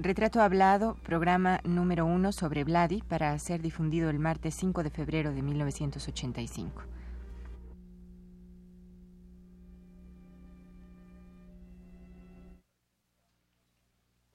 [0.00, 5.32] Retrato Hablado, programa número uno sobre Vladi para ser difundido el martes 5 de febrero
[5.32, 6.82] de 1985.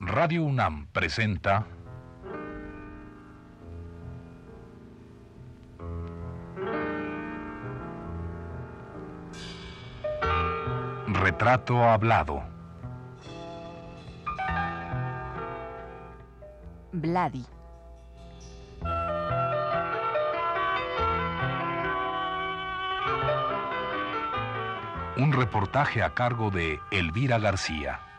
[0.01, 1.65] Radio UNAM presenta
[11.07, 12.52] Retrato Hablado.
[16.93, 17.43] Vladi.
[25.17, 28.12] Un reportaje a cargo de Elvira García.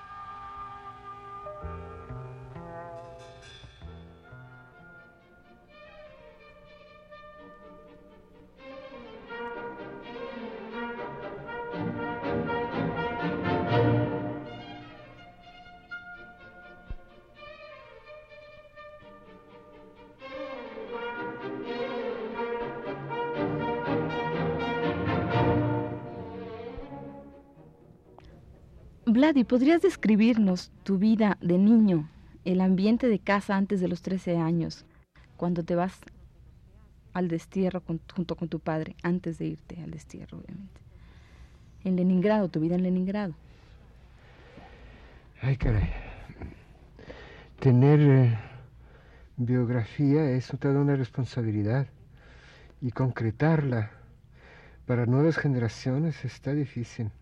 [29.14, 32.10] Vladi, ¿podrías describirnos tu vida de niño,
[32.44, 34.84] el ambiente de casa antes de los 13 años,
[35.36, 36.00] cuando te vas
[37.12, 37.80] al destierro
[38.12, 40.80] junto con tu padre, antes de irte al destierro, obviamente?
[41.84, 43.34] En Leningrado, tu vida en Leningrado.
[45.40, 45.92] Ay, caray.
[47.60, 48.38] Tener eh,
[49.36, 51.86] biografía es toda una responsabilidad
[52.80, 53.92] y concretarla
[54.86, 57.12] para nuevas generaciones está difícil.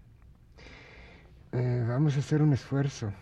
[1.55, 3.12] Eh, vamos a hacer un esfuerzo.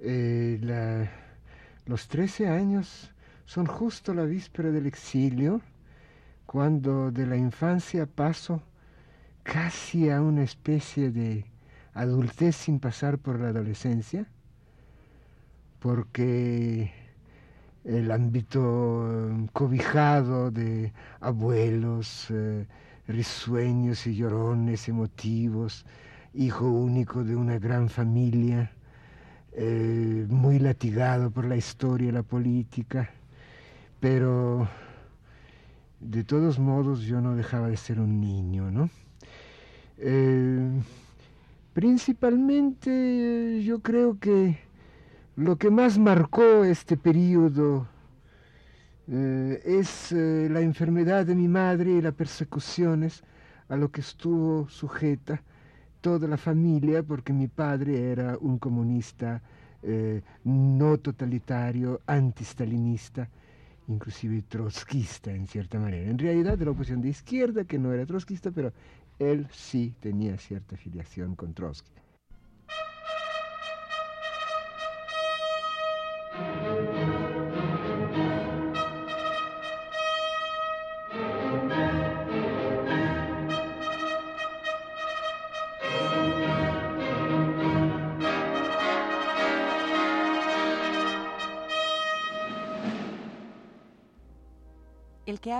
[0.00, 0.58] Eh,
[1.86, 3.12] los 13 años
[3.44, 5.60] son justo la víspera del exilio,
[6.46, 8.62] cuando de la infancia paso
[9.44, 11.44] casi a una especie de
[11.94, 14.26] adultez sin pasar por la adolescencia,
[15.78, 16.92] porque
[17.84, 22.66] el ámbito cobijado de abuelos, eh,
[23.06, 25.86] risueños y llorones emotivos,
[26.34, 28.70] hijo único de una gran familia,
[29.52, 33.10] eh, muy latigado por la historia y la política,
[33.98, 34.68] pero
[35.98, 38.90] de todos modos yo no dejaba de ser un niño, ¿no?
[39.98, 40.80] Eh,
[41.74, 44.58] principalmente yo creo que
[45.36, 47.88] lo que más marcó este periodo
[49.08, 53.24] eh, es la enfermedad de mi madre y las persecuciones
[53.68, 55.42] a lo que estuvo sujeta
[56.00, 59.42] toda la familia, porque mi padre era un comunista
[59.82, 63.28] eh, no totalitario, antistalinista,
[63.88, 66.10] inclusive trotskista en cierta manera.
[66.10, 68.72] En realidad de la oposición de izquierda, que no era trotskista, pero
[69.18, 71.99] él sí tenía cierta afiliación con Trotsky.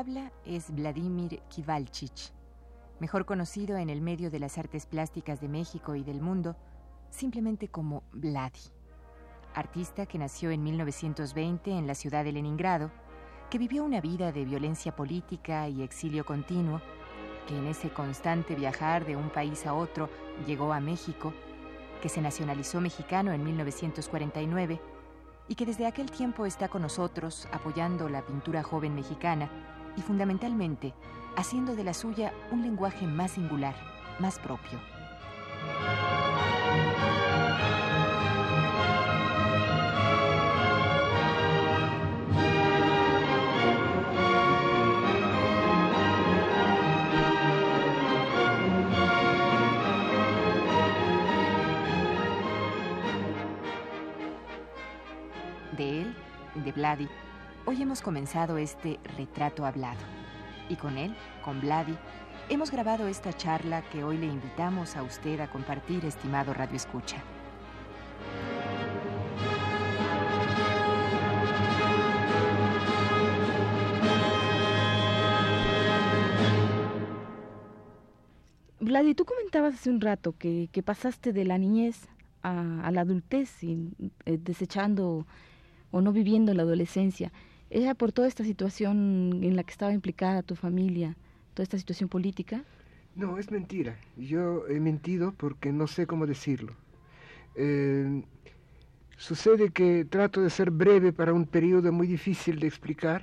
[0.01, 2.33] Habla es Vladimir Kivalchich,
[3.01, 6.57] mejor conocido en el medio de las artes plásticas de México y del mundo
[7.11, 8.73] simplemente como Vladi.
[9.55, 12.91] Artista que nació en 1920 en la ciudad de Leningrado,
[13.51, 16.81] que vivió una vida de violencia política y exilio continuo,
[17.47, 20.09] que en ese constante viajar de un país a otro
[20.47, 21.35] llegó a México,
[22.01, 24.81] que se nacionalizó mexicano en 1949
[25.47, 29.51] y que desde aquel tiempo está con nosotros apoyando la pintura joven mexicana
[30.01, 30.95] y fundamentalmente
[31.37, 33.75] haciendo de la suya un lenguaje más singular,
[34.19, 34.81] más propio.
[56.55, 57.09] de Vladi,
[57.71, 60.01] hoy hemos comenzado este retrato hablado.
[60.69, 61.15] Y con él,
[61.45, 61.97] con Vladi,
[62.49, 67.23] hemos grabado esta charla que hoy le invitamos a usted a compartir, estimado Radio Escucha.
[78.81, 82.09] Vladi, tú comentabas hace un rato que, pasaste de la niñez
[82.43, 83.93] a, la adultez, y,
[84.25, 85.25] eh, desechando
[85.93, 87.31] o no viviendo la adolescencia.
[87.71, 91.17] ¿Era por toda esta situación en la que estaba implicada tu familia,
[91.55, 92.65] toda esta situación política?
[93.15, 93.97] No, es mentira.
[94.17, 96.75] Yo he mentido porque no sé cómo decirlo.
[97.55, 98.23] Eh,
[99.21, 103.23] Sucede que trato de ser breve para un periodo muy difícil de explicar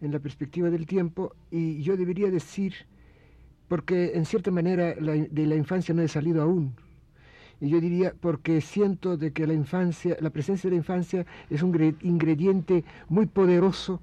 [0.00, 2.74] en la perspectiva del tiempo y yo debería decir,
[3.68, 6.74] porque en cierta manera de la infancia no he salido aún,
[7.60, 11.62] y yo diría porque siento de que la infancia, la presencia de la infancia es
[11.62, 14.00] un ingrediente muy poderoso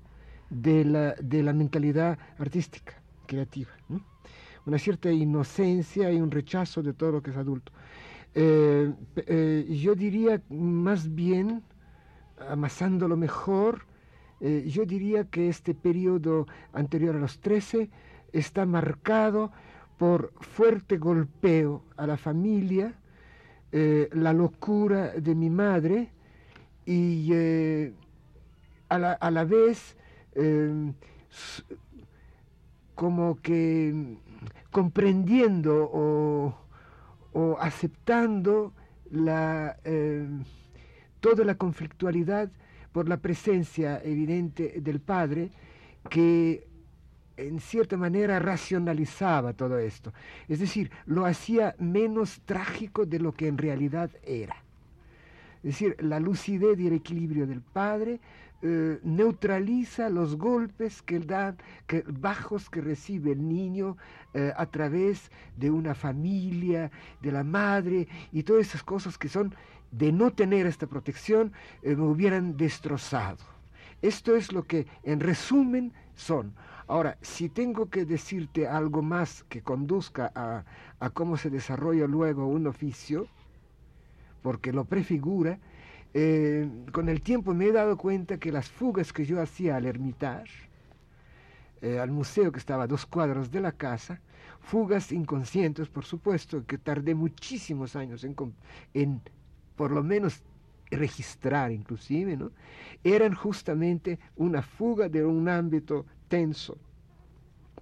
[0.49, 3.71] de la, de la mentalidad artística, creativa.
[4.65, 7.71] Una cierta inocencia y un rechazo de todo lo que es adulto.
[8.35, 11.63] Eh, eh, yo diría más bien,
[12.49, 13.85] amasándolo mejor,
[14.39, 17.89] eh, yo diría que este periodo anterior a los 13
[18.33, 19.51] está marcado
[19.97, 22.93] por fuerte golpeo a la familia,
[23.71, 26.09] la locura de mi madre
[26.85, 27.31] y
[28.89, 29.95] a la, a, la, vez
[32.95, 34.17] como que
[34.71, 36.67] comprendiendo o
[37.37, 38.73] o aceptando
[39.11, 40.27] la, eh,
[41.19, 42.49] toda la conflictualidad
[42.91, 45.51] por la presencia evidente del padre
[46.09, 46.66] que
[47.37, 50.13] en cierta manera racionalizaba todo esto.
[50.47, 54.57] Es decir, lo hacía menos trágico de lo que en realidad era.
[55.63, 58.19] Es decir, la lucidez y el equilibrio del padre
[58.63, 63.97] eh, neutraliza los golpes que dan, que, bajos que recibe el niño
[64.33, 66.89] eh, a través de una familia,
[67.21, 69.53] de la madre y todas esas cosas que son
[69.91, 71.53] de no tener esta protección
[71.83, 73.43] eh, me hubieran destrozado.
[74.01, 76.53] Esto es lo que en resumen son.
[76.87, 82.65] Ahora, si tengo que decirte algo más que conduzca a, cómo se desarrolla luego un
[82.65, 83.27] oficio,
[84.41, 85.59] porque lo prefigura,
[86.13, 89.85] eh, con el tiempo me he dado cuenta que las fugas que yo hacía al
[89.85, 90.69] Hermitage,
[91.81, 94.21] eh, al museo que estaba a dos cuadros de la casa,
[94.61, 98.33] fugas inconscientes, por supuesto, que tardé muchísimos años en,
[98.93, 99.21] en
[99.75, 100.41] por lo menos
[100.89, 102.51] registrar inclusive, ¿no?
[103.03, 106.77] eran justamente una fuga de un ámbito tenso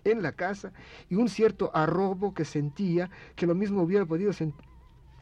[0.03, 0.71] en la casa
[1.09, 4.31] y un cierto arrobo que sentía que lo mismo hubiera podido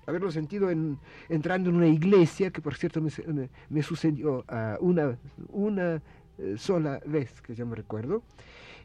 [0.06, 1.00] haberlo sentido en,
[1.30, 4.46] entrando en una iglesia, que por cierto me, sucedió
[4.82, 5.18] una,
[5.50, 6.02] una
[6.38, 8.22] eh, sola vez, que yo me recuerdo,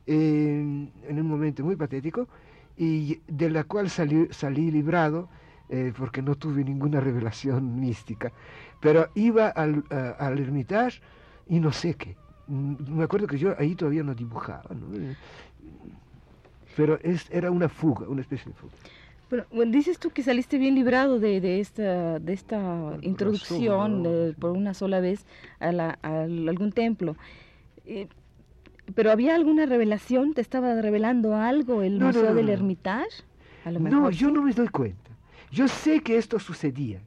[0.06, 2.28] en un momento muy patético,
[2.76, 5.28] y de la cual salí, salí librado
[5.68, 8.32] eh, porque no tuve ninguna revelación mística.
[8.80, 11.00] Pero iba al, al Hermitage
[11.48, 12.16] y no sé qué.
[12.48, 15.14] Mm, me acuerdo que yo ahí todavía no dibujaba, ¿no?
[16.76, 18.72] pero es, era una fuga, una especie de fuga.
[19.28, 24.52] Pero bueno, dices tú que saliste bien librado de, de esta, de esta introducción por
[24.52, 25.26] una sola vez
[25.60, 27.16] a, la, algún templo.
[27.84, 28.06] Eh,
[28.94, 30.32] ¿Pero había alguna revelación?
[30.32, 33.24] ¿Te estaba revelando algo el Museo del Hermitage?
[33.66, 35.10] no, yo no me doy cuenta.
[35.50, 37.00] Yo sé que esto sucedía.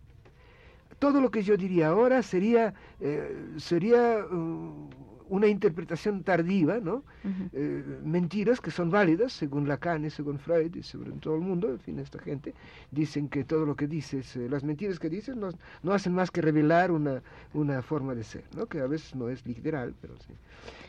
[0.99, 4.89] Todo lo que yo diría ahora sería, eh, sería uh,
[5.31, 7.05] una interpretación tardiva, ¿no?
[7.53, 11.69] Eh, mentiras que son válidas, según Lacan y según Freud y según todo el mundo,
[11.69, 12.53] en fin, esta gente,
[12.91, 15.51] dicen que todo lo que dices, eh, las mentiras que dices no,
[15.83, 17.23] no, hacen más que revelar una,
[17.53, 18.65] una forma de ser, ¿no?
[18.65, 20.33] Que a veces no es literal, pero sí.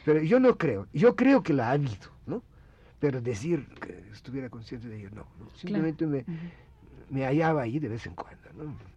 [0.05, 2.43] Pero yo no creo, yo creo que la ha habido, ¿no?
[2.99, 5.25] Pero decir que estuviera consciente de ello, no,
[5.55, 6.25] simplemente me,
[7.11, 8.92] me hallaba ahí de vez en cuando, ¿no?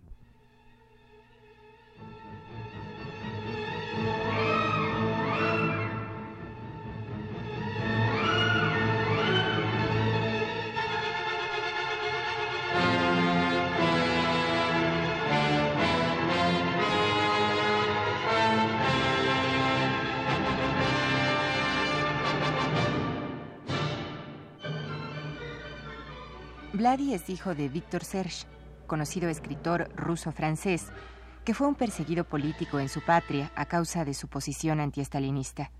[26.75, 28.45] Vladi es hijo de Víctor Serge,
[28.85, 30.87] conocido escritor ruso-francés,
[31.45, 35.71] que fue un perseguido político en su patria a causa de su posición antiestalinista.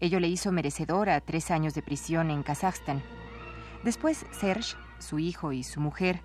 [0.00, 3.02] Ello le hizo merecedor a tres años de prisión en Kazajstán.
[3.84, 6.20] Después, Serge, su hijo y su mujer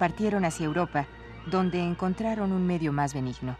[0.00, 1.06] partieron hacia Europa,
[1.48, 3.56] donde encontraron un medio más benigno.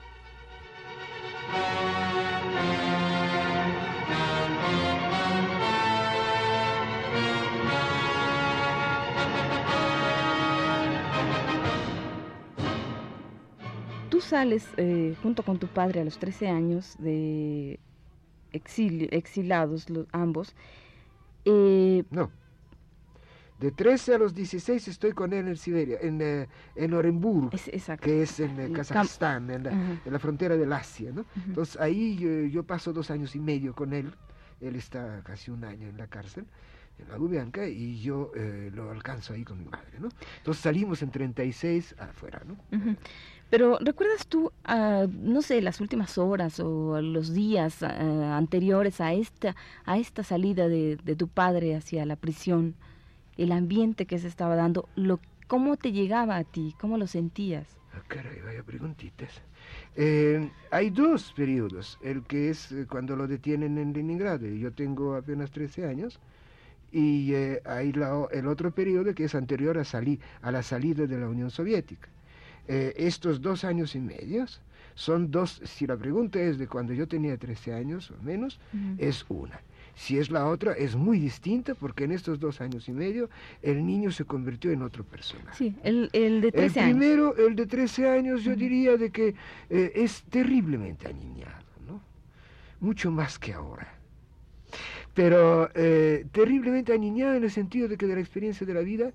[14.25, 17.79] Sales eh, junto con tu padre a los 13 años de
[18.53, 20.55] exilio, exilados los, ambos.
[21.45, 22.31] Eh, no.
[23.61, 27.51] De 13 a los 16 estoy con él en Siberia, en, eh, en Orenburg,
[28.01, 31.13] que es en Kazajstán, en la, frontera del Asia.
[31.13, 31.25] ¿no?
[31.47, 34.13] Entonces ahí yo, paso dos años y medio con él.
[34.61, 36.47] Él está casi un año en la cárcel
[36.99, 38.31] en la Lubyanka y yo
[38.73, 40.09] lo alcanzo ahí con mi madre, ¿no?
[40.39, 42.57] Entonces salimos en 36 afuera, ¿no?
[43.55, 49.13] Pero ¿recuerdas tú, uh, no sé, las últimas horas o los días uh, anteriores a
[49.13, 52.75] esta, a esta salida de, de, tu padre hacia la prisión,
[53.37, 57.69] el ambiente que se estaba dando, lo, cómo te llegaba a ti, cómo lo sentías?
[57.93, 59.41] Ah, caray, vaya preguntitas.
[59.95, 65.15] Eh, hay dos periodos, el que es eh, cuando lo detienen en Leningrado, yo tengo
[65.15, 66.19] apenas 13 años,
[66.91, 71.07] y eh, hay la, el otro periodo que es anterior a, salir, a la salida
[71.07, 72.09] de la Unión Soviética.
[72.69, 74.61] Eh, estos dos años y medios
[74.95, 78.77] son dos, si la pregunta es de cuando yo tenía 13 años o menos, uh
[78.77, 78.97] -huh.
[78.99, 79.61] es una.
[79.97, 83.29] Si es la otra, es muy distinta porque en estos dos años y medio
[83.63, 85.57] el niño se convirtió en otro personaje.
[85.57, 87.39] Sí, el, el de 13 el primero, años.
[87.49, 88.59] el de 13 años, yo uh -huh.
[88.59, 89.35] diría de que
[89.71, 92.01] eh, es terriblemente aniñado, ¿no?
[92.81, 93.89] Mucho más que ahora.
[95.15, 99.13] Pero eh, terriblemente aniñado en el sentido de que de la experiencia de la vida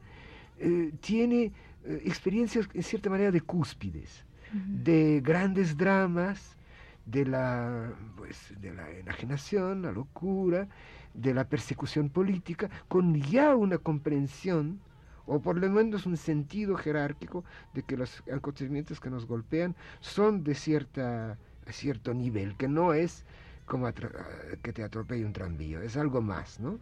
[0.60, 1.52] eh, tiene
[1.86, 4.84] experiencias en cierta manera de cúspides, uh -huh.
[4.84, 6.58] de grandes dramas,
[7.06, 10.68] de la, pues, de la enajenación, la locura,
[11.14, 14.80] de la persecución política, con ya una comprensión,
[15.26, 17.44] o por lo menos un sentido jerárquico,
[17.74, 23.26] de que los acontecimientos que nos golpean son de cierta, cierto nivel, que no es
[23.66, 23.88] como
[24.64, 26.80] que te atropelle un tranvía, es algo más, ¿no?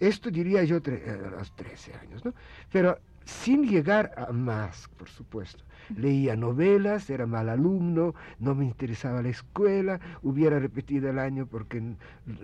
[0.00, 2.34] Esto diría yo a los 13 años, ¿no?
[2.72, 5.64] Pero sin llegar a más, por supuesto.
[5.96, 11.82] Leía novelas, era mal alumno, no me interesaba la escuela, hubiera repetido el año porque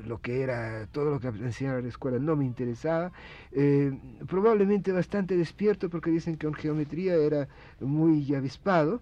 [0.05, 3.13] lo que era, todo lo que enseñaba en la escuela no me interesaba.
[3.53, 7.49] Eh, probablemente bastante despierto porque dicen que en geometría era
[7.81, 9.01] muy avispado,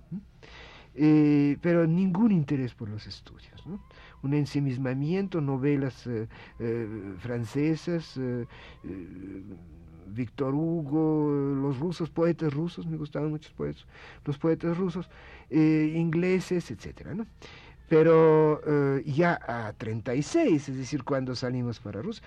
[0.95, 3.49] eh, pero ningún interés por los estudios.
[4.23, 6.27] un ensimismamiento, novelas eh,
[7.19, 8.19] francesas,
[10.11, 13.87] Víctor Hugo, los rusos, poetas rusos, me gustaban muchos poetas,
[14.25, 15.09] los poetas rusos,
[15.50, 17.27] ingleses, etcétera, ¿no?
[17.88, 18.61] Pero
[19.05, 22.23] ya a 36, es decir, cuando salimos para Rusia,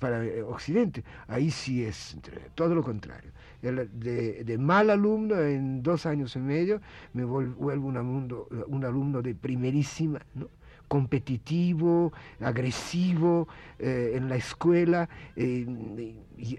[0.00, 2.16] para Occidente, ahí sí es
[2.56, 3.30] todo lo contrario.
[3.62, 6.80] De, de, mal alumno en dos años y medio
[7.12, 10.48] me vuelvo un alumno, un alumno de primerísima, ¿no?
[10.88, 13.48] Competitivo, agresivo
[13.78, 16.14] eh, en la escuela, eh,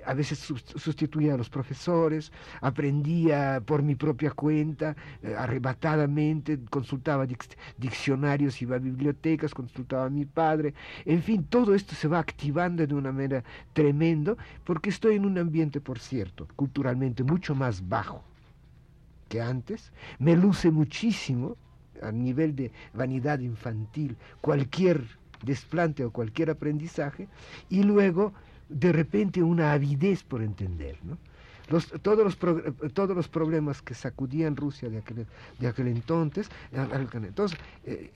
[0.05, 7.45] a veces sustituía a los profesores, aprendía por mi propia cuenta, eh, arrebatadamente, consultaba dic
[7.77, 10.73] diccionarios, iba a bibliotecas, consultaba a mi padre,
[11.05, 15.37] en fin, todo esto se va activando de una manera tremenda, porque estoy en un
[15.37, 18.23] ambiente, por cierto, culturalmente mucho más bajo
[19.29, 21.57] que antes, me luce muchísimo,
[22.01, 25.03] a nivel de vanidad infantil cualquier
[25.43, 27.27] desplante o cualquier aprendizaje
[27.69, 28.33] y luego
[28.69, 30.97] de repente una avidez por entender.
[31.03, 31.17] ¿no?
[32.01, 35.25] Todos, los todos los problemas que sacudían Rusia de aquel,
[35.59, 38.11] de aquel entonces, entonces eh,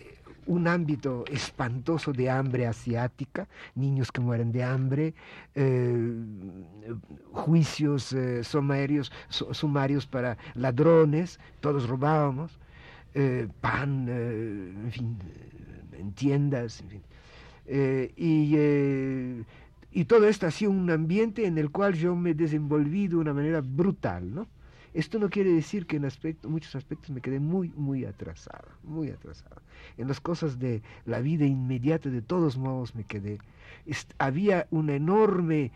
[0.46, 5.14] un ámbito espantoso de hambre asiática, niños que mueren de hambre,
[5.56, 6.14] eh,
[7.32, 12.60] juicios eh, sumarios, sumarios para ladrones, todos robábamos
[13.14, 15.18] eh, pan, eh, en fin,
[15.98, 17.02] en tiendas, en fin.
[17.66, 18.56] Eh, y,
[20.00, 23.62] y, todo esto ha un ambiente en el cual yo me desenvolví de una manera
[23.62, 24.48] brutal, ¿no?
[24.94, 29.10] Esto no quiere decir que en aspecto, muchos aspectos me quedé muy, muy atrasado, muy
[29.10, 29.62] atrasado.
[29.98, 33.38] En las cosas de la vida inmediata, de todos modos, me quedé.
[34.18, 35.72] Había una enorme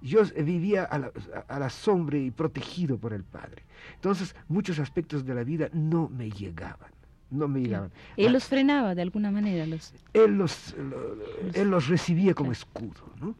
[0.00, 1.12] yo vivía a la,
[1.48, 3.62] a la, sombra y protegido por el Padre.
[3.94, 6.90] Entonces, muchos aspectos de la vida no me llegaban.
[7.30, 7.92] No me llegaban.
[8.16, 9.66] Él los frenaba de alguna manera.
[9.66, 9.92] Los...
[10.14, 11.16] Él, los, lo,
[11.52, 13.12] él los recibía como escudo.
[13.20, 13.34] ¿no?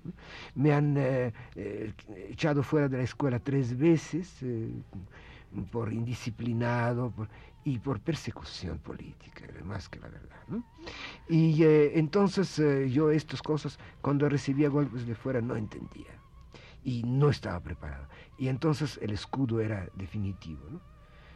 [0.54, 1.92] Me han eh, eh,
[2.28, 4.70] echado fuera de la escuela tres veces eh,
[5.70, 7.28] por indisciplinado por,
[7.64, 10.36] y por persecución política, más que la verdad.
[10.48, 10.62] ¿no?
[11.28, 12.60] Y entonces
[12.90, 16.18] yo estas cosas, cuando recibía golpes de fuera, no entendía
[16.88, 18.06] y no estaba preparado.
[18.38, 20.60] Y entonces el escudo era definitivo.
[20.70, 20.80] ¿no?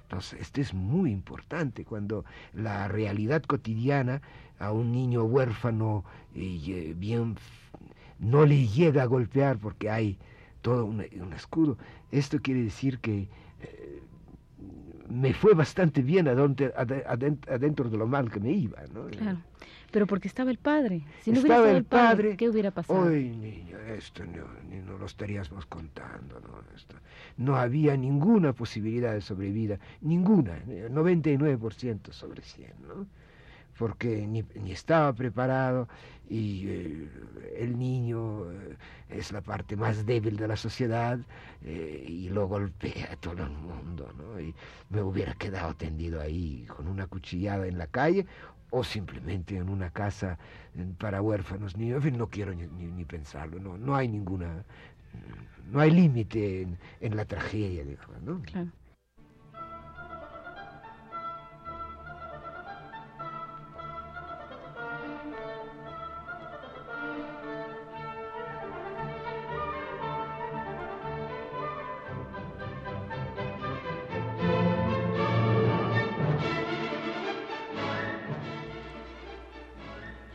[0.05, 4.23] Entonces, esto es muy importante cuando la realidad cotidiana
[4.59, 6.05] a un niño huérfano
[6.35, 7.37] eh, bien
[8.19, 10.19] no le llega a golpear porque hay
[10.63, 11.77] todo un, un escudo.
[12.11, 13.29] Esto quiere decir que
[13.61, 14.03] eh,
[15.09, 18.81] me fue bastante bien adentro, adentro, de lo mal que me iba.
[18.95, 19.07] ¿no?
[19.07, 19.39] Claro.
[19.93, 21.05] Pero porque estaba el padre.
[21.23, 23.03] Si no estaba hubiera el padre, padre, ¿qué hubiera pasado?
[23.03, 24.47] Hoy, niño, esto no,
[24.87, 26.41] no lo estaríamos contando.
[26.41, 26.63] ¿no?
[26.75, 26.97] Esto,
[27.37, 32.73] no había ninguna posibilidad de sobrevida, ninguna, 99% sobre 100.
[32.89, 33.07] ¿no?
[33.79, 35.89] porque ni, estaba preparado
[36.29, 37.09] y eh,
[37.59, 38.77] el niño eh,
[39.11, 41.19] es la parte más débil de la sociedad
[41.65, 44.41] eh, y lo golpea a todo el mundo, ¿no?
[44.41, 44.55] Y
[44.91, 48.27] me hubiera quedado tendido ahí con una cuchillada en la calle
[48.73, 50.39] o simplemente en una casa
[50.99, 54.65] para huérfanos niños, en fin, no quiero ni, pensarlo, no, no hay ninguna,
[55.71, 57.85] no hay límite en, en, la tragedia,
[58.25, 58.41] ¿no?
[58.43, 58.71] Claro.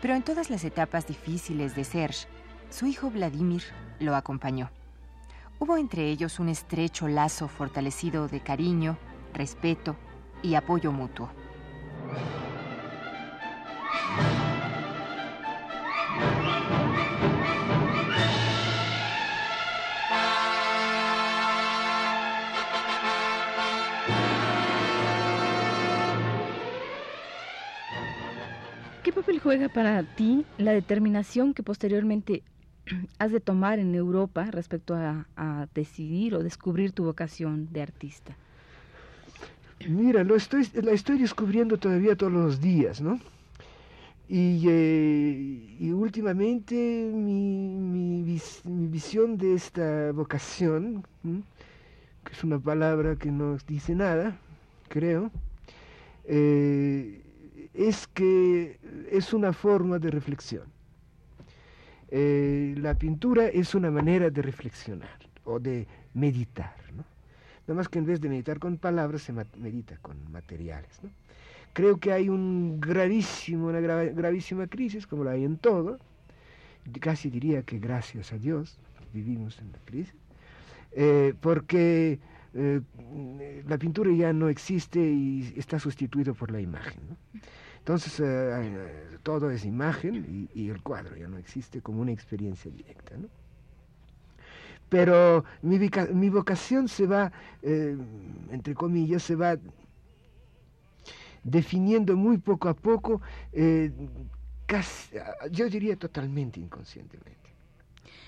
[0.02, 2.28] Pero en todas las etapas difíciles de Serge,
[2.70, 3.64] su hijo Vladimir
[4.00, 4.70] lo acompañó.
[5.60, 8.98] Hubo entre ellos un estrecho lazo fortalecido de cariño,
[9.34, 9.96] respeto
[10.44, 11.30] y apoyo mutuo.
[29.40, 32.44] Juega para ti la determinación que posteriormente
[33.20, 38.36] has de tomar en Europa respecto a, decidir o descubrir tu vocación de artista?
[39.88, 43.20] Mira, lo estoy, la estoy descubriendo todavía todos los días, ¿no?
[44.28, 46.76] Y, eh, últimamente
[47.14, 48.24] mi,
[48.66, 54.38] visión de esta vocación, que es una palabra que no dice nada,
[54.90, 55.32] creo,
[56.26, 57.22] eh,
[57.78, 58.80] es que
[59.12, 60.64] es una forma de reflexión.
[62.10, 66.76] Eh, la pintura es una manera de reflexionar o de meditar.
[66.96, 67.04] ¿no?
[67.68, 71.00] Nada más que en vez de meditar con palabras, se medita con materiales.
[71.04, 71.10] ¿no?
[71.74, 76.00] Creo que hay una gravísima crisis, como la hay en todo.
[77.00, 78.80] Casi diría que gracias a Dios
[79.14, 80.16] vivimos en la crisis.
[80.94, 82.20] Eh, porque
[82.56, 82.82] eh,
[83.68, 87.02] la pintura ya no existe y está sustituido por la imagen.
[87.88, 93.16] Entonces, eh, todo es imagen y, el cuadro ya no existe como una experiencia directa.
[93.16, 93.30] ¿no?
[94.90, 97.96] Pero mi, vocación se va, eh,
[98.52, 99.58] entre comillas, se va
[101.46, 103.22] definiendo muy poco a poco,
[103.54, 103.90] eh,
[104.66, 105.16] casi,
[105.52, 107.54] yo diría totalmente inconscientemente.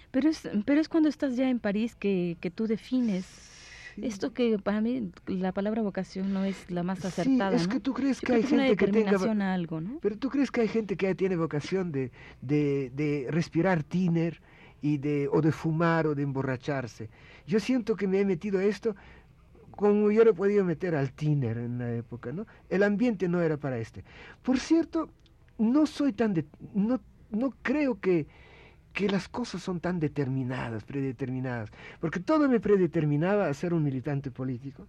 [0.10, 3.59] Pero es, pero es cuando estás ya en París que, que tú defines
[4.04, 7.58] esto que para mí la palabra vocación no es la más acertada.
[7.58, 10.00] Sí, es que tú crees que hay gente que tenga algo, ¿no?
[10.02, 14.42] Pero tú crees que hay gente que tiene vocación de, de, de respirar tiner
[14.82, 17.10] y de o de fumar o de emborracharse.
[17.46, 18.96] Yo siento que me he metido a esto
[19.72, 22.46] como yo lo he podido meter al tiner en la época, ¿no?
[22.70, 24.04] El ambiente no era para este.
[24.42, 25.10] Por cierto,
[25.58, 27.00] no soy tan de, no
[27.32, 28.28] no creo que
[28.94, 34.32] que las cosas son tan determinadas, predeterminadas, porque todo me predeterminaba a ser un militante
[34.32, 34.88] político,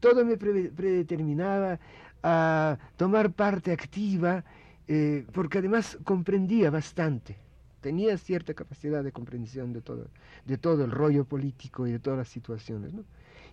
[0.00, 1.78] todo me predeterminaba
[2.22, 4.44] a tomar parte activa,
[4.88, 7.36] eh, porque además comprendía bastante,
[7.80, 10.08] tenía cierta capacidad de comprensión de todo,
[10.44, 12.92] de todo el rollo político y de todas las situaciones.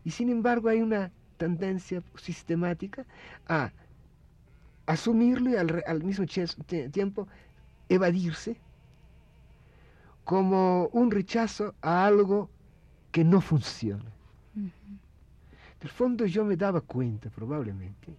[0.04, 3.06] Y sin embargo hay una tendencia sistemática
[3.48, 3.72] a
[4.86, 6.26] asumirlo y al mismo
[6.92, 7.28] tiempo
[7.90, 8.58] evadirse
[10.24, 12.50] como un rechazo a algo
[13.12, 14.12] que no funciona.
[15.82, 18.16] De fondo yo me daba cuenta probablemente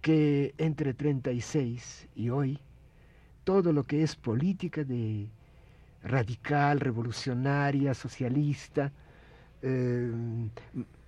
[0.00, 2.60] que entre 36 y hoy
[3.42, 5.28] todo lo que es política de
[6.04, 8.92] radical, revolucionaria, socialista,
[9.62, 10.12] eh,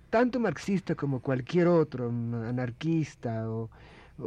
[0.09, 3.69] tanto marxista como cualquier otro, anarquista o,
[4.17, 4.25] o,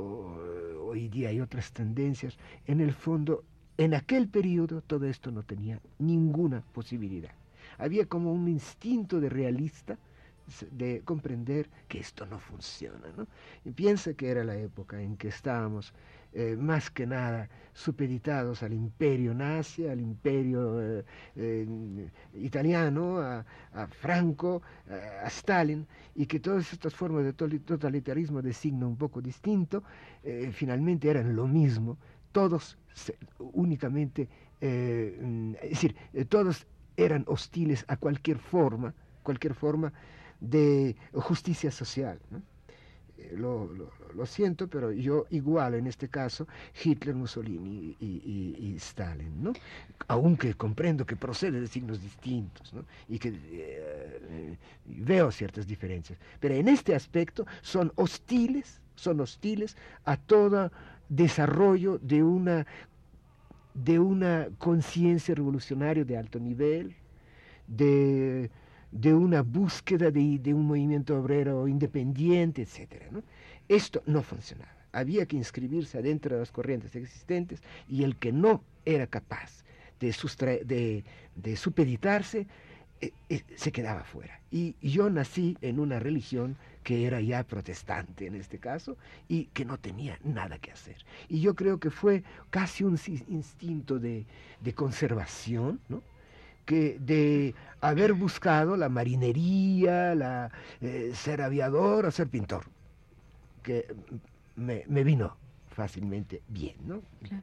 [0.88, 3.44] hoy día hay otras tendencias, en el fondo
[3.84, 7.32] en aquel periodo todo esto no tenía ninguna posibilidad.
[7.78, 9.98] Había como un instinto de realista
[10.70, 13.08] de comprender que esto no funciona.
[13.16, 13.26] ¿no?
[13.64, 15.92] Y piensa que era la época en que estábamos
[16.34, 21.04] eh, más que nada supeditados al imperio nazi, al imperio eh,
[21.36, 23.44] eh, italiano, a,
[23.88, 29.82] Franco, a Stalin, y que todas estas formas de totalitarismo de signo un poco distinto,
[30.52, 31.96] finalmente eran lo mismo,
[32.32, 32.76] todos
[33.38, 34.28] únicamente,
[34.60, 36.66] eh, mm, es decir, eh, todos
[36.96, 39.92] eran hostiles a cualquier forma, cualquier forma
[40.40, 42.18] de justicia social.
[43.18, 46.46] Eh, lo, siento, pero yo igual en este caso
[46.82, 49.52] Hitler, Mussolini y, Stalin, ¿no?
[50.08, 52.74] aunque comprendo que procede de signos distintos
[53.08, 60.70] y que veo ciertas diferencias, pero en este aspecto son hostiles, son hostiles a toda
[61.12, 62.66] desarrollo de una,
[63.74, 66.94] de una conciencia revolucionaria de alto nivel,
[67.66, 68.50] de,
[68.90, 73.04] de una búsqueda de, de, un movimiento obrero independiente, etc.
[73.68, 74.72] Esto no funcionaba.
[74.92, 79.64] Había que inscribirse adentro de las corrientes existentes y el que no era capaz
[80.00, 80.14] de,
[80.64, 81.04] de,
[81.36, 82.46] de supeditarse
[83.02, 84.40] eh, eh, se quedaba fuera.
[84.50, 88.96] Y yo nací en una religión que era ya protestante en este caso
[89.28, 90.96] y que no tenía nada que hacer.
[91.28, 94.26] Y yo creo que fue casi un instinto de,
[94.74, 96.02] conservación, ¿no?
[96.64, 102.64] que de haber buscado la marinería, la, eh, ser aviador o ser pintor,
[103.62, 103.86] que
[104.56, 105.36] me, me vino
[105.70, 107.02] fácilmente bien, ¿no?
[107.22, 107.42] Claro.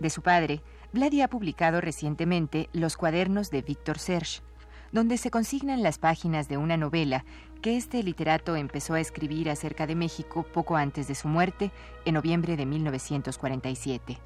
[0.00, 4.40] De su padre, Vladi ha publicado recientemente Los cuadernos de Víctor Serge,
[4.92, 7.24] donde se consignan las páginas de una novela
[7.60, 11.70] que este literato empezó a escribir acerca de México poco antes de su muerte,
[12.06, 14.18] en noviembre de 1947.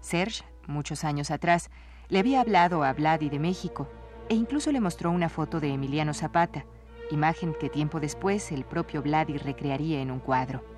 [0.00, 1.70] Serge, muchos años atrás,
[2.08, 3.88] le había hablado a Vladi de México
[4.28, 6.64] e incluso le mostró una foto de Emiliano Zapata,
[7.10, 10.77] imagen que tiempo después el propio Vladi recrearía en un cuadro.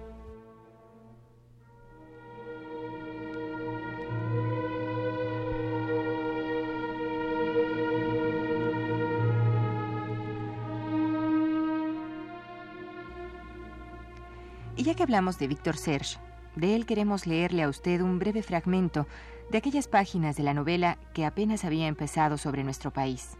[14.90, 16.18] Ya que hablamos de Víctor Serge,
[16.57, 19.07] de él queremos leerle a usted un breve fragmento
[19.48, 23.38] de aquellas páginas de la novela que apenas había empezado sobre nuestro país.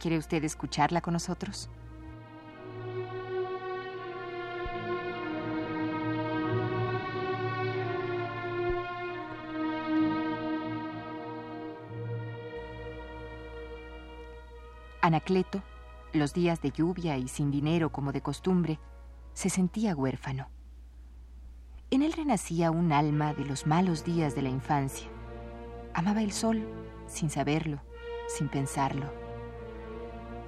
[0.00, 1.70] ¿Quiere usted escucharla con nosotros?
[15.00, 15.62] Anacleto,
[16.12, 18.80] los días de lluvia y sin dinero como de costumbre,
[19.34, 20.48] se sentía huérfano.
[21.92, 25.08] En él renacía un alma de los malos días de la infancia.
[25.92, 26.64] Amaba el sol
[27.08, 27.80] sin saberlo,
[28.28, 29.12] sin pensarlo.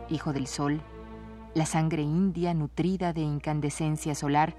[0.09, 0.81] Hijo del sol,
[1.55, 4.55] la sangre india nutrida de incandescencia solar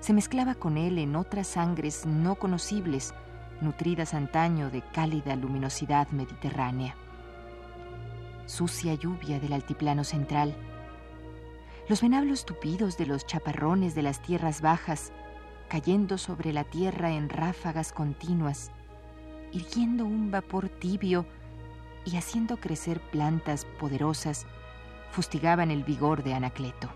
[0.00, 3.12] se mezclaba con él en otras sangres no conocibles,
[3.60, 6.96] nutridas antaño de cálida luminosidad mediterránea.
[8.46, 10.56] Sucia lluvia del altiplano central,
[11.90, 15.12] los venablos tupidos de los chaparrones de las tierras bajas,
[15.68, 18.70] cayendo sobre la tierra en ráfagas continuas,
[19.52, 21.26] irguiendo un vapor tibio
[22.04, 24.46] y haciendo crecer plantas poderosas,
[25.10, 26.88] fustigaban el vigor de Anacleto.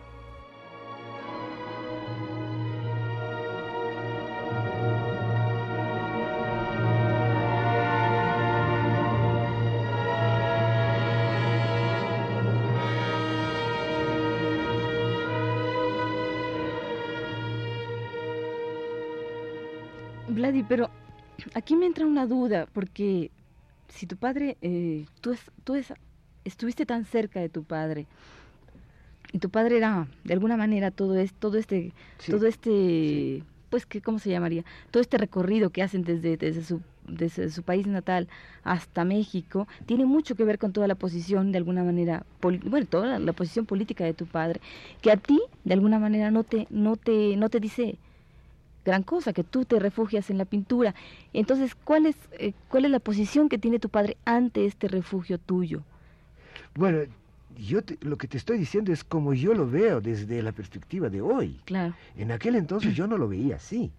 [21.71, 23.31] Aquí me entra una duda, porque
[23.87, 25.77] si tu padre, eh, tú, tú
[26.45, 28.09] estuviste tan cerca de tu padre,
[29.33, 31.93] y tu padre era, de alguna manera, todo, es, todo este,
[32.29, 34.65] todo este, pues, ¿qué, ¿cómo se llamaría?
[34.91, 38.29] Todo este recorrido que hacen desde, desde su desde su país natal
[38.65, 43.21] hasta México, tiene mucho que ver con toda la posición, de alguna manera, bueno, toda
[43.21, 44.61] la, posición política de tu padre,
[45.03, 47.97] que a ti, de alguna manera, no te, no te, no te dice
[48.85, 50.95] gran cosa, que tú te refugias en la pintura.
[51.33, 55.39] Entonces, ¿cuál es, eh, cuál es la posición que tiene tu padre ante este refugio
[55.39, 55.83] tuyo?
[56.75, 57.01] Bueno,
[57.59, 61.21] yo lo que te estoy diciendo es como yo lo veo desde la perspectiva de
[61.21, 61.61] hoy.
[61.65, 61.95] Claro.
[62.17, 63.93] En aquel entonces yo no lo veía así.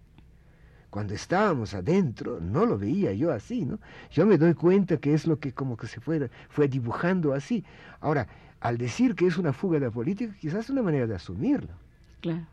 [0.90, 3.78] Cuando estábamos adentro, no lo veía yo así, ¿no?
[4.10, 7.64] Yo me doy cuenta que es lo que como que se fue, fue dibujando así.
[8.00, 8.26] Ahora,
[8.60, 11.72] al decir que es una fuga de la política, quizás es una manera de asumirlo.
[12.20, 12.46] Claro.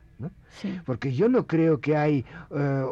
[0.85, 2.83] Porque yo no creo que hay eh,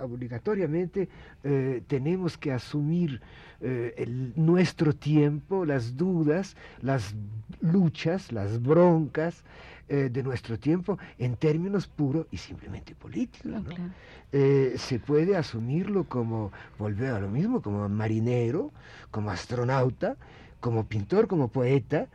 [0.00, 1.08] obligatoriamente
[1.44, 3.20] eh, tenemos que asumir
[3.60, 7.14] eh, nuestro tiempo, las dudas, las
[7.60, 9.44] luchas, las broncas
[9.86, 13.52] de nuestro tiempo en términos puros y simplemente políticos.
[14.32, 18.72] se puede asumirlo como, volver a lo mismo, como marinero,
[19.10, 20.16] como astronauta,
[20.60, 22.08] como pintor, como poeta,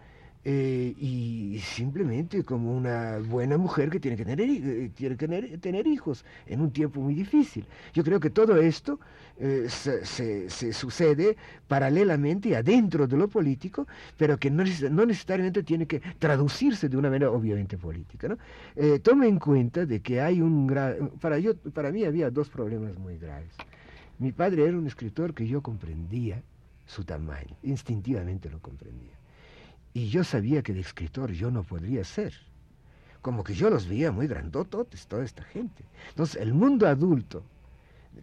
[0.52, 5.28] eh, y simplemente como una buena mujer que tiene que tener, eh, tiene que
[5.60, 7.68] tener, hijos en un tiempo muy difícil.
[7.94, 9.00] Yo creo que todo esto
[9.38, 13.86] eh, se, sucede paralelamente adentro de lo político,
[14.18, 18.28] pero que no, necesariamente tiene que traducirse de una manera obviamente política.
[18.30, 18.38] ¿no?
[19.04, 20.66] tome en cuenta de que hay un
[21.22, 23.52] para, yo, para mí había dos problemas muy graves.
[24.18, 26.42] Mi padre era un escritor que yo comprendía
[26.88, 29.19] su tamaño, instintivamente lo comprendía.
[29.94, 32.34] Y yo sabía que de escritor yo no podría ser.
[33.22, 35.84] Como que yo los veía muy grandototes, toda esta gente.
[36.10, 37.44] Entonces, el mundo adulto,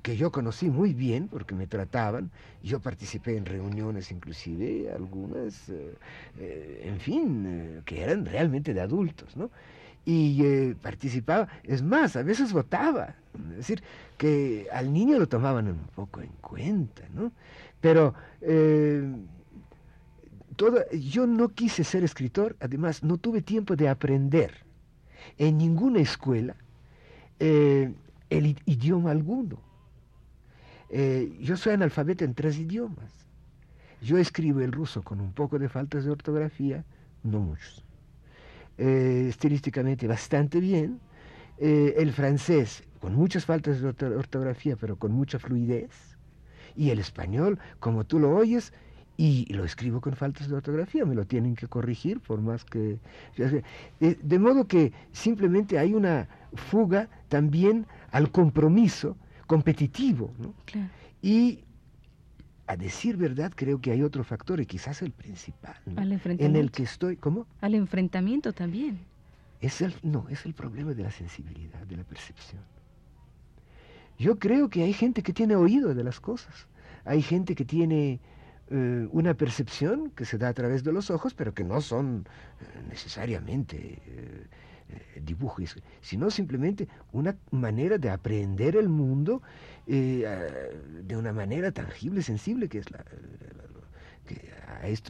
[0.02, 2.30] que yo conocí muy bien porque me trataban,
[2.62, 5.94] yo participé en reuniones inclusive, algunas, eh,
[6.38, 9.50] eh, en fin, eh, que eran realmente de adultos, ¿no?
[10.08, 13.16] Y participaba, es más, a veces votaba,
[13.50, 13.82] es decir,
[14.16, 17.32] que al niño lo tomaban un poco en cuenta, ¿no?
[17.80, 18.14] Pero
[20.92, 24.64] yo no quise ser escritor, además no tuve tiempo de aprender
[25.38, 26.56] en ninguna escuela
[27.38, 27.92] eh,
[28.30, 29.60] el idioma alguno.
[30.88, 33.26] Eh, yo soy analfabeto en tres idiomas.
[34.00, 36.84] Yo escribo el ruso con un poco de faltas de ortografía,
[37.22, 37.84] no muchos.
[38.78, 41.00] Eh, estilísticamente bastante bien.
[41.58, 46.16] el francés con muchas faltas de ortografía, pero con mucha fluidez.
[46.74, 48.74] Y el español, como tú lo oyes,
[49.16, 52.98] y lo escribo con faltas de ortografía, me lo tienen que corregir por más que...
[53.98, 60.32] De, modo que simplemente hay una fuga también al compromiso competitivo.
[60.38, 60.54] ¿no?
[61.22, 61.60] Y
[62.66, 66.82] a decir verdad, creo que hay otro factor, y quizás el principal, en el que
[66.82, 67.16] estoy...
[67.16, 67.46] ¿Cómo?
[67.60, 68.98] Al enfrentamiento también.
[69.60, 72.60] Es el, no, es el problema de la sensibilidad, de la percepción.
[74.18, 76.66] Yo creo que hay gente que tiene oído de las cosas,
[77.04, 78.20] hay gente que tiene
[78.68, 82.26] eh, una percepción que se da a través de los ojos, pero que no son
[82.60, 89.42] eh, necesariamente eh, dibujos, sino simplemente una manera de aprender el mundo
[89.86, 92.86] de una manera tangible, sensible, que es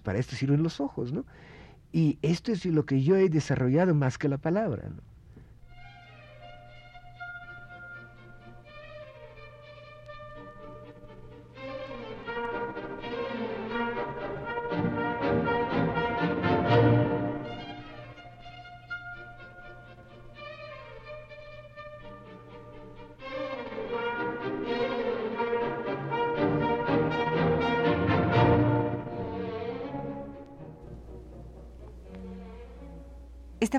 [0.02, 1.24] para esto sirven los ojos, ¿no?
[1.92, 4.90] Y esto es lo que yo he desarrollado más que la palabra.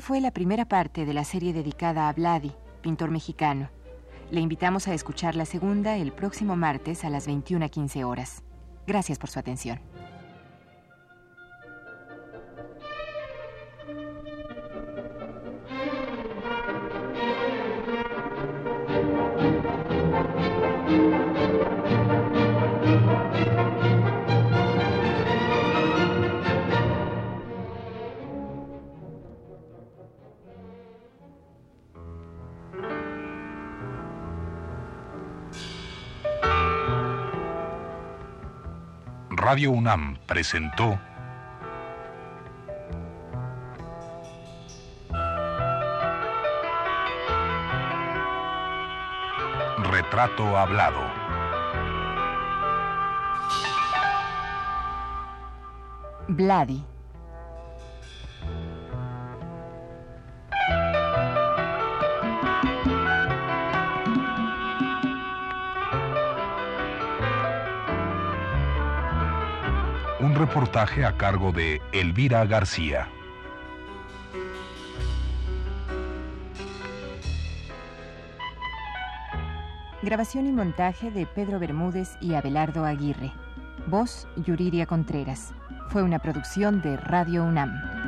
[0.07, 3.69] Fue la primera parte de la serie dedicada a Vladi, pintor mexicano.
[4.31, 8.41] Le invitamos a escuchar la segunda el próximo martes a las 21.15 horas.
[8.87, 9.81] Gracias por su atención.
[39.49, 40.99] Radio UNAM presentó
[49.89, 50.99] Retrato Hablado.
[56.27, 56.96] Vladi.
[70.37, 73.07] Reportaje a cargo de Elvira García.
[80.03, 83.33] Grabación y montaje de Pedro Bermúdez y Abelardo Aguirre.
[83.87, 85.53] Voz Yuriria Contreras.
[85.89, 88.06] Fue una producción de Radio UNAM.